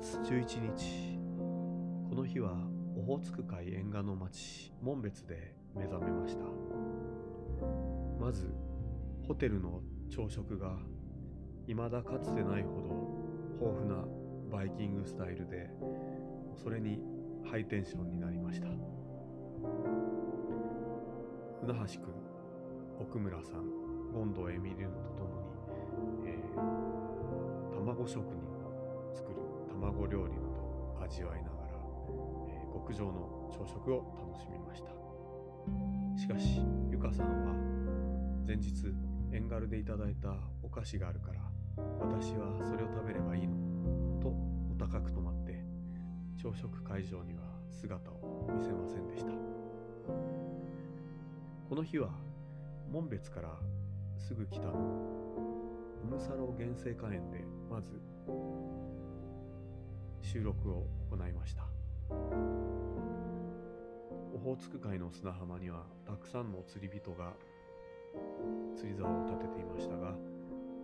[0.00, 1.18] 月11日。
[2.08, 2.54] この日は
[2.96, 6.44] オホーツク海沿岸の町紋別で目覚めました。
[8.18, 8.48] まず
[9.28, 10.78] ホテルの朝食が
[11.66, 14.06] 未だかつてないほど豊富な
[14.50, 15.68] バイキングスタイルで
[16.56, 16.98] それに
[17.44, 18.68] ハイテンションになりました。
[21.60, 22.14] 船橋君
[22.98, 23.68] 奥村さん
[24.14, 25.42] 権藤エミリルととも
[26.24, 28.49] に、えー、卵職人
[29.80, 31.72] 卵料理など味わいながら、
[32.48, 34.90] えー、極上の朝食を楽しみました。
[36.18, 37.54] しかしゆかさんは
[38.46, 38.94] 前日
[39.32, 41.40] 遠軽でいただいたお菓子があるから
[42.00, 43.54] 私はそれを食べればいいの
[44.20, 45.64] とお高く止まって
[46.36, 49.32] 朝食会場には姿を見せませんでした。
[51.68, 52.10] この日は
[52.90, 53.56] 紋別から
[54.18, 54.72] すぐ北の
[56.04, 58.00] ムサロ原生花園でまず
[60.22, 61.62] 収録を行いました。
[64.34, 67.32] オホーツク海の砂浜にはたくさんの釣り人が
[68.76, 70.14] 釣り竿を立てていましたが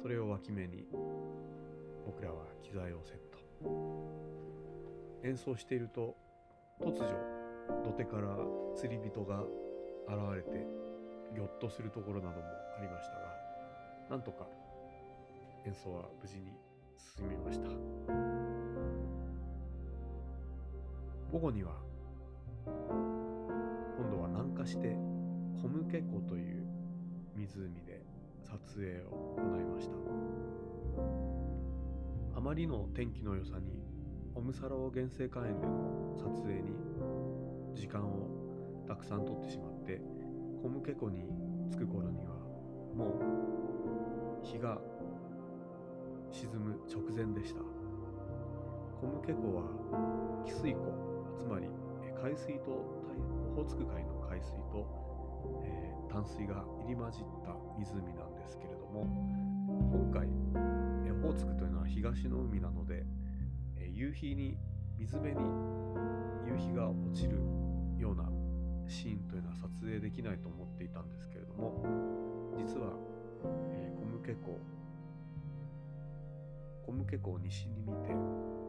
[0.00, 0.86] それを脇目に
[2.06, 3.40] 僕らは機材をセット。
[5.24, 6.16] 演奏していると
[6.80, 7.40] 突如
[7.84, 8.36] 土手から
[8.74, 9.42] 釣り人が
[10.08, 10.66] 現れて
[11.34, 12.46] ぎょっとするところなども
[12.78, 13.20] ありましたが
[14.10, 14.46] なんとか
[15.66, 16.52] 演奏は無事に
[17.16, 18.59] 進みました。
[21.30, 21.76] 午後には
[22.66, 24.96] 今度は南下して
[25.62, 26.66] コムケ湖という
[27.36, 28.04] 湖で
[28.42, 29.94] 撮影を行いました。
[32.36, 33.80] あまりの天気の良さに
[34.34, 36.72] オムサロ原生花園での撮影に
[37.74, 38.26] 時間を
[38.88, 40.00] たくさん取ってしまって
[40.60, 41.28] コムケ湖に
[41.70, 42.32] 着く頃には
[42.96, 43.20] も
[44.42, 44.80] う日が
[46.32, 47.60] 沈む直前でした。
[49.00, 49.62] コムケ湖は
[50.44, 51.19] 汽水湖。
[51.38, 51.66] つまり
[52.22, 54.86] 海水とオホーツク海の海水と、
[55.64, 59.06] えー、淡水が入り混じった湖なんですけれども
[59.92, 60.28] 今回
[61.10, 63.04] オホーツクというのは東の海なので、
[63.76, 64.56] え、夕日に
[64.98, 65.40] 水辺に
[66.46, 67.36] 夕日が落ちる
[67.98, 68.24] ような
[68.88, 71.84] シーンというのは撮影できないと思っていたんですけれども
[72.56, 72.96] 実は、
[73.70, 74.58] えー、コムケ湖
[76.86, 78.10] コムケ湖を西に見て、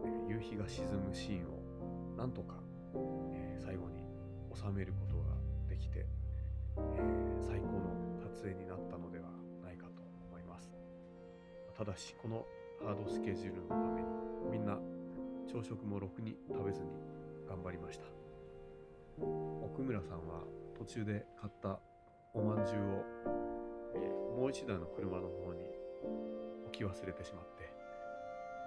[0.06, 1.61] え、夕日が沈むシーンを
[2.22, 2.54] なんとか、
[3.34, 4.06] えー、最後に
[4.54, 5.34] 収めることが
[5.68, 6.06] できて、
[6.78, 7.90] えー、最高の
[8.22, 9.26] 撮影になったのでは
[9.64, 10.72] ないかと思います。
[11.76, 12.46] ただしこの
[12.86, 14.08] ハードスケジュールのために
[14.52, 14.78] みんな
[15.52, 16.92] 朝食もろくに食べずに
[17.50, 18.06] 頑張りました。
[19.66, 20.44] 奥村さんは
[20.78, 21.80] 途中で買った
[22.36, 23.04] おまんじゅうを、
[23.96, 25.66] えー、もう一台の車の方に
[26.68, 27.74] 置き忘れてしまって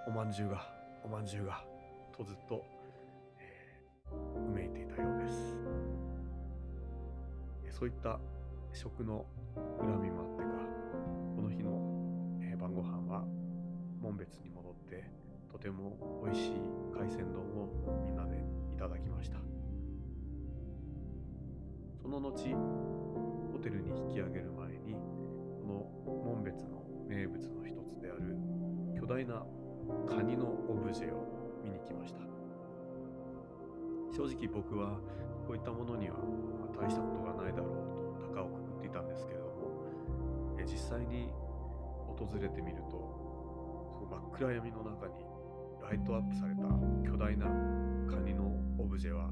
[0.08, 0.66] おまんじゅうが
[1.04, 1.62] おまんじゅうが
[2.16, 2.64] とずっと、
[7.84, 8.18] そういった
[8.72, 9.26] 食の
[9.78, 10.48] 恨みもあってか
[11.36, 13.26] この日の、えー、晩ご飯は
[14.00, 15.04] 紋別に戻って
[15.52, 16.52] とても美味しい
[16.98, 19.36] 海鮮丼をみんなでいただきました。
[22.00, 22.32] その後
[23.52, 28.34] ホテルに引き上げる前にこの紋別の名物の一つである
[28.98, 29.44] 巨大な
[30.08, 32.20] カニのオブジェを見に来ました。
[34.16, 34.98] 正直僕は
[35.46, 36.16] こういったものには
[36.74, 37.33] 大したことが
[40.64, 41.30] 実際に
[42.06, 42.90] 訪れてみると
[43.92, 45.14] その真っ暗闇の中に
[45.82, 46.62] ライトアップされた
[47.04, 47.46] 巨大な
[48.10, 49.30] カニのオブジェは、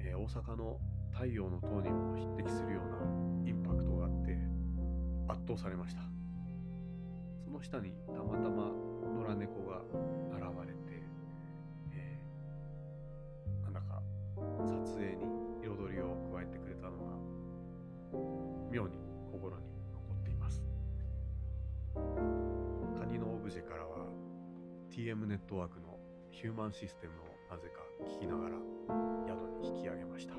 [0.00, 0.78] えー、大阪の
[1.12, 4.38] 太陽の塔にも匹敵するようなインパクトがあって
[5.28, 6.02] 圧倒されました。
[7.44, 8.72] その下にたまたま
[9.14, 9.82] 野良猫が
[10.32, 10.73] 現れ
[25.04, 25.98] TM ネットワークの
[26.30, 28.56] ヒューマンシステムをなぜか聞きながら
[29.28, 30.32] 宿に引き上げました、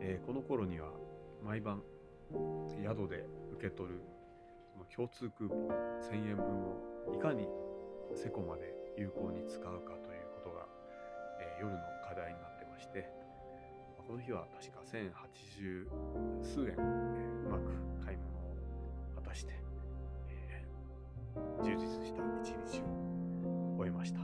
[0.00, 0.90] えー、この頃には
[1.46, 1.80] 毎晩
[2.82, 3.22] 宿で
[3.54, 4.02] 受け取る
[4.72, 5.68] その共通クーポン
[6.10, 7.46] 1000円分をいかに
[8.16, 10.66] セコまで有効に使うかということが、
[11.38, 13.08] えー、夜の課題になってまして、
[14.08, 18.37] この日は確か1080数円、えー、うまく買い物
[21.62, 24.20] 充実した一日を終えました。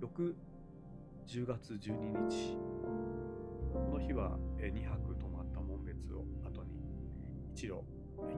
[0.00, 0.36] 翌
[1.26, 2.56] 10月12日、
[3.72, 6.70] この日は2泊泊まった紋別を後に
[7.52, 7.82] 一路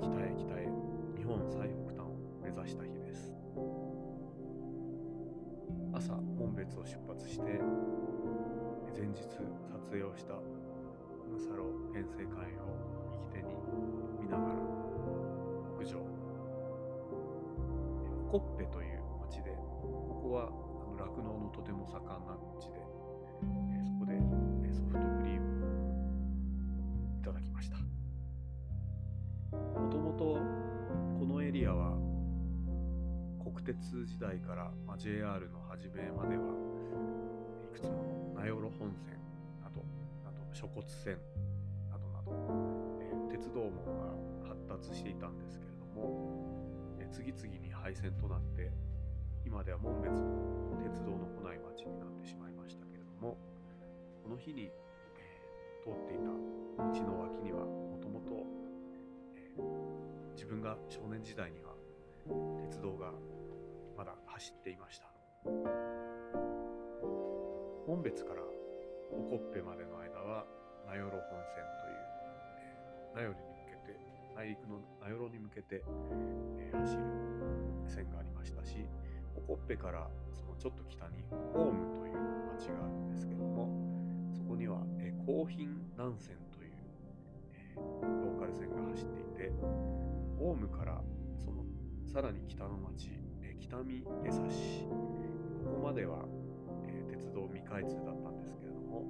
[0.00, 0.68] 北へ北へ
[1.16, 3.32] 日本最北端を目指した日です
[5.92, 7.60] 朝紋別を出発して
[8.96, 12.78] 前日撮影をしたムサロ遠征艦を
[13.32, 13.54] 右手に
[14.20, 14.77] 見ながら
[18.30, 20.52] コッペという町でここは
[20.98, 22.78] 酪農のとても盛んな地で
[23.42, 24.18] えそこで
[24.70, 27.78] ソフトクリームをいただきました。
[29.80, 30.36] もともと
[31.18, 31.96] このエリアは
[33.42, 36.52] 国鉄時代から、ま、JR の初めまでは
[37.64, 39.16] いくつもの名寄本線
[39.62, 39.82] など
[40.22, 41.16] など諸骨線
[41.90, 42.32] などなど、
[43.00, 43.70] えー、鉄道網
[44.44, 46.67] が発達していたんですけれども、
[47.08, 48.70] え、次々に廃線となって
[49.44, 53.36] 今では門別も鉄道の来ない町になってしまいましたけれども
[54.22, 58.44] この日に、えー、通っていた道の脇にはもともと
[60.34, 61.72] 自分が少年時代には
[62.60, 63.12] 鉄道が
[63.96, 65.08] まだ走っていました。
[67.88, 68.42] 門別から
[69.10, 70.44] オコッペまでの間は
[70.86, 71.96] 名寄本線という、
[72.58, 73.47] えー、名寄
[74.44, 75.82] に向けて内陸の名寄に向けて、
[76.58, 77.02] え、走る
[77.86, 78.86] 線がありましたし
[79.36, 82.14] オコッペからそのちょっと北にホームという
[82.54, 83.68] 町があるんですけども
[84.32, 86.72] そこには、えー、高品南線という、
[87.52, 89.50] え、ローカル線が走っていて
[90.38, 91.02] ホームから
[91.44, 91.64] その
[92.06, 93.10] さらに北の町
[93.42, 94.86] え北見江差し
[95.64, 96.24] ここまでは、
[96.86, 99.04] え、鉄道未開通だったんですけれども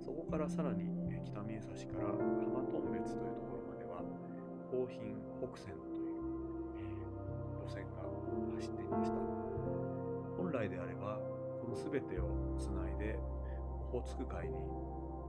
[0.00, 3.51] そこからさらに、え、北見江差しから浜頓別というところ
[4.72, 6.16] 高品北線という、
[6.80, 8.08] えー、路線が
[8.56, 9.18] 走っていました。
[10.38, 11.20] 本来であれば
[11.60, 13.18] この全てをつないで
[13.92, 14.54] オホーツク海に、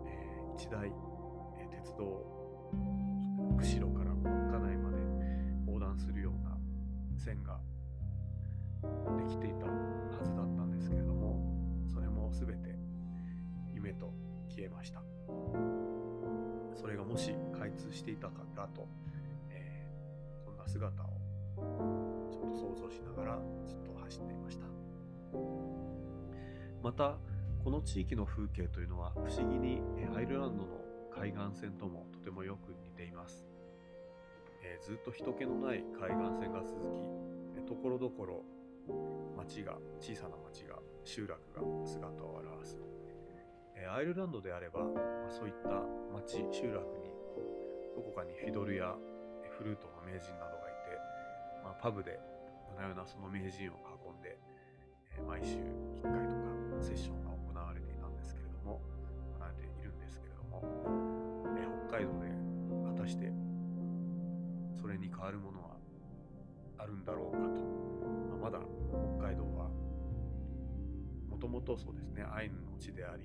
[0.07, 0.88] えー、一台、
[1.60, 2.24] えー、鉄道
[3.60, 4.98] 釧路から稚内まで
[5.68, 6.57] 横断するような
[7.18, 7.60] 線が
[9.18, 9.72] できていたは
[10.24, 11.38] ずだったんですけれども
[11.94, 12.80] それも全て
[13.74, 14.13] 夢と
[14.48, 15.04] 消えました。
[16.75, 18.88] それがもし開通していたからと、
[20.73, 24.65] 姿をちょっと想像しながらずっと走っていました。
[26.81, 27.17] また
[27.63, 29.81] この地域の風景というのは不思議に
[30.15, 30.83] アイルランドの
[31.15, 33.45] 海岸線ともとてもよく似ています、
[34.63, 38.43] えー、ずっと人気のない海岸線が続きところどころ
[39.37, 40.75] 町が小さな町が
[41.05, 42.77] 集落が姿を現す、
[43.95, 44.89] アイルランドであれば、ま、
[45.29, 45.69] そういった
[46.13, 47.13] 町集落に
[47.95, 48.95] どこかにフィドルや
[49.57, 50.62] フルートの名人などが、
[51.63, 52.19] まあ、パブで
[52.75, 54.38] 夜な夜なその名人を囲んで、
[55.15, 56.51] えー、毎週1回とか
[56.81, 58.81] セッションが行われていたんですけれども
[59.38, 60.62] 行われているんですけれども、
[61.56, 62.30] えー、北海道で
[62.98, 63.31] 果たして
[64.80, 65.77] それに変わるものは
[66.77, 67.63] あるんだろうかと。
[68.38, 68.59] ままだ
[69.18, 69.69] 北海道は
[71.30, 73.24] もともとそうですねアイヌの地であり、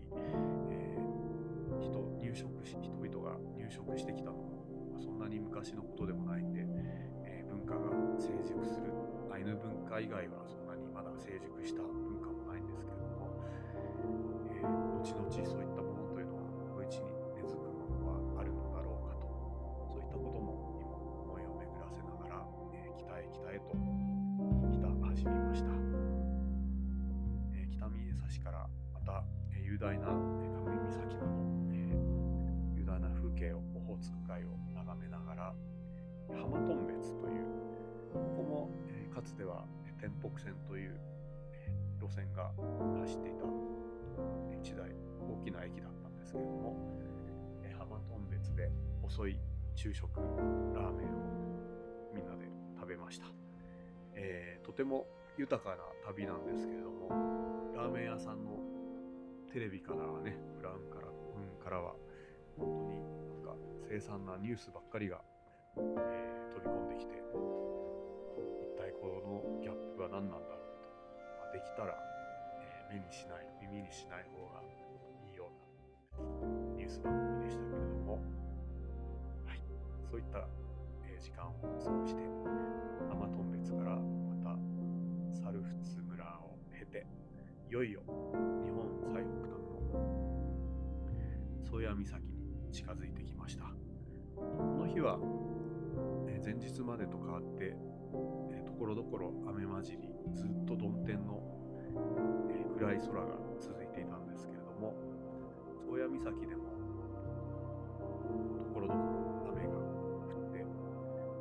[0.71, 4.59] えー、人入植し人々が入植してきたのも
[5.01, 6.67] そんなに昔のことでもないんで、
[7.69, 8.89] 化が成熟する。
[9.29, 13.29] アイヌ文化以外はそんなにまだ成熟した文化もないんですけれども、
[14.51, 19.29] えー、後々そういったものというのはこの地に根付くものはあるのだろうかと
[19.85, 23.77] そういったことも今思いを巡らせながら、えー、北へ北へと
[25.13, 25.71] 走りました、
[27.53, 29.23] えー、北見江差からまた、
[29.53, 31.37] え、雄大な、えー、上岬など、
[31.71, 31.95] え、
[32.75, 35.55] 雄大な風景をオホーツク海を眺めながら
[36.29, 37.45] 浜頓別という
[38.13, 39.65] ここも、えー、かつては
[40.01, 41.01] 天北線という、
[41.53, 42.53] えー、路線が
[43.01, 43.45] 走っていた
[44.63, 46.77] 一台大きな駅だったんですけれども、
[47.63, 48.71] えー、浜頓別で
[49.03, 49.39] 遅い
[49.75, 50.09] 昼食
[50.75, 51.39] ラーメンを
[52.15, 53.27] みんなで食べました。
[54.15, 55.07] えー、とても
[55.37, 57.09] 豊かな旅なんですけれども
[57.75, 58.59] ラーメン屋さんの
[59.53, 61.95] テレビからはねプラウンから、うん、からは
[62.59, 63.57] 本当になんか
[63.89, 65.21] 凄惨なニュースばっかりが、
[65.79, 67.15] えー、飛び込んできて
[68.61, 70.87] 一体このギャップは何なんだろうと、
[71.39, 71.95] まあ、できたら、
[72.63, 78.19] えー、目にしない耳にしない方がいいようなニュース番組でしたけれども、
[79.47, 79.63] はい、
[80.11, 80.43] そういった、
[81.07, 84.59] え、時間を過ごして天トン別からまた
[85.39, 87.07] 猿払村を経て
[87.69, 88.01] いよいよ
[88.65, 90.29] 日本最北端の
[91.63, 93.65] 宗谷岬に近づいてきました。
[94.39, 95.19] この日は、
[96.49, 97.77] 前日までと変わって
[98.57, 101.43] えところどころ雨混じりずっと曇天の、
[102.49, 104.97] え暗い空が続いていたんですけれども
[105.85, 106.65] 宗谷岬でも
[108.65, 110.65] ところどころ雨が降って、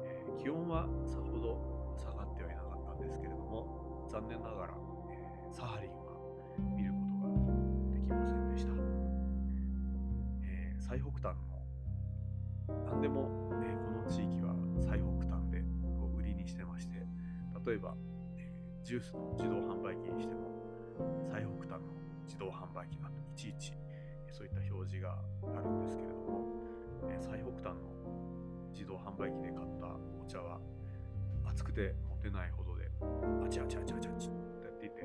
[0.03, 4.73] え気温はさほど下がってはいなかったんですけれども残念ながら、
[5.09, 6.19] えー、サハリンは
[6.75, 7.55] 見ることが
[7.95, 8.73] できませんでした。
[10.43, 11.57] え最北端の
[12.85, 13.29] 何でも、
[17.67, 17.93] 例えば、
[18.37, 20.47] えージュースの自動販売機にしても
[21.27, 21.91] 最北端の
[22.23, 23.73] 自動販売機だといちいち
[24.31, 25.19] そういった表示が
[25.51, 26.47] あるんですけれども、
[27.11, 27.91] えー最北端の
[28.71, 29.91] 自動販売機で買った
[30.23, 30.61] お茶は
[31.43, 32.87] 熱くて持てないほどで
[33.43, 35.03] あちあちあちあちあちってやっていて、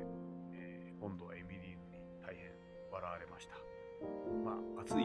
[0.55, 2.47] えー今度はエミリーヌに大変
[2.87, 3.59] 笑われました。
[4.45, 5.03] まあ、熱い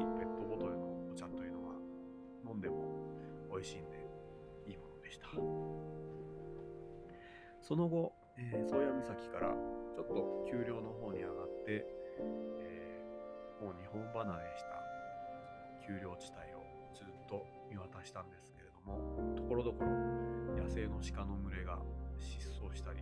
[7.68, 9.52] その後、え、宗谷岬から
[9.92, 10.14] ちょっと
[10.48, 11.84] 丘陵の方に上がって、
[12.64, 14.80] えーもう日本離れした
[15.84, 19.90] 丘陵地帯をずっと見渡したんですけれども、ところどころ
[20.56, 21.78] 野生の鹿の群れが
[22.16, 23.00] 失踪したり、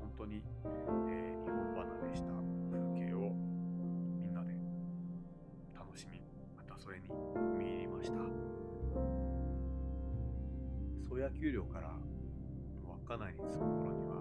[0.00, 2.32] 本当に、えー日本離れした
[2.72, 3.30] 風景を
[4.18, 4.54] みんなで
[5.72, 6.20] 楽しみ、
[6.56, 7.06] またそれに
[7.56, 8.18] 見入りました。
[11.06, 11.94] 宗谷丘陵から
[13.04, 14.16] 稚内に着く頃には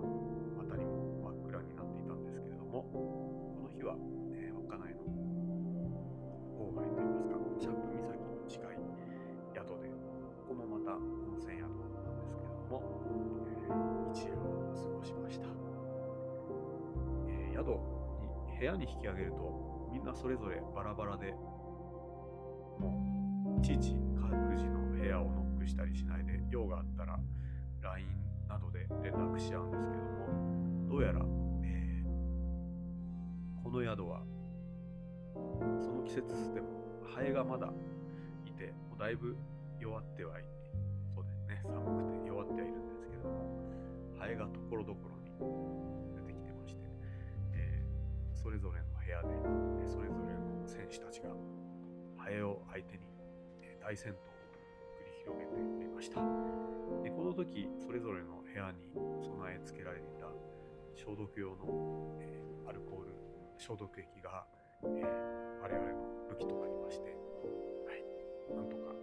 [0.60, 3.96] 辺りも真っ暗になっていたんですけれどもこの日は、
[4.36, 5.08] えー稚内の
[6.60, 8.76] 郊外といいますかシャープ岬に近い
[9.56, 12.84] 宿でここもまた温泉宿なんですけれども、
[13.56, 15.48] えー一夜を過ごしました、
[17.32, 17.80] えー宿
[18.20, 21.32] に部屋に引き上げるとみんなそれぞれバラバラで
[22.84, 27.18] もういちいち各自の部屋をノックしたりしないで用があったら
[27.82, 28.33] LINE
[28.74, 31.22] で連絡し合うんですけどもどうやら、
[31.64, 34.22] えーこの宿は
[35.82, 36.68] その季節でも
[37.16, 37.72] ハエがまだ
[38.46, 39.38] いてもうだいぶ
[39.80, 40.50] 弱ってはいて
[41.16, 43.64] そうですね寒くて弱ってはいるんですけども
[44.20, 45.32] ハエがところどころに
[46.16, 46.82] 出てきてまして、
[47.54, 49.30] えーそれぞれの部屋で、
[49.82, 51.30] えそれぞれの選手たちが
[52.18, 53.04] ハエを相手に、
[53.62, 54.20] え大戦闘を
[55.00, 56.20] 繰り広げておりました。
[57.04, 60.30] でこの時それぞれの部屋に備え付けられていた
[60.94, 63.12] 消毒用の、えーアルコール
[63.58, 64.46] 消毒液が、
[64.84, 65.96] えー我々の
[66.30, 67.16] 武器となりまして、
[67.88, 68.04] はい、
[68.56, 68.94] なんとか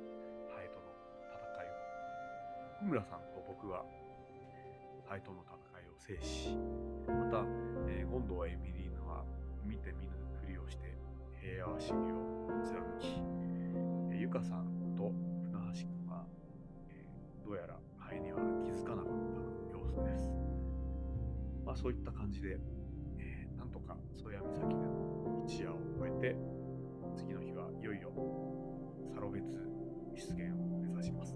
[0.55, 0.93] ハエとの
[1.29, 3.83] 戦いを小村さんと僕は
[5.09, 6.57] ハエとの戦いを制し
[7.09, 7.45] また、
[7.89, 9.25] えーゴンドワエミリーヌは
[9.67, 10.95] 見て見ぬふりをして
[11.41, 13.19] 平和主義を貫き、
[14.13, 15.11] えーゆかさんと
[21.81, 22.59] そういった感じで、
[23.19, 26.37] えーなんとか宗谷岬での一夜を終えて、
[27.17, 28.13] 次の日はいよいよ
[29.15, 29.57] サロベツ
[30.15, 31.35] 出現を目指します。